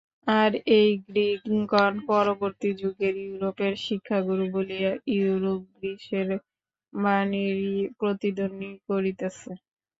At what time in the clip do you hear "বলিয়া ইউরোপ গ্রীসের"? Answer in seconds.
4.55-6.29